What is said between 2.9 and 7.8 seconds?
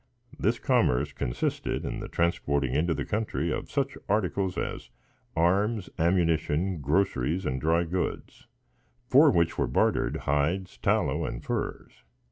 the country of such articles as arms, ammunition, groceries, and